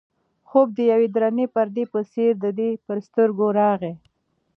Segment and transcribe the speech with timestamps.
[0.49, 3.93] خوب د یوې درنې پردې په څېر د ده پر سترګو راغی.